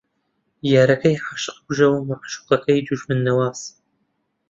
[0.73, 3.59] یارەکەی عاشق کوژ و مەعشووقەکەی دوژمن نەواز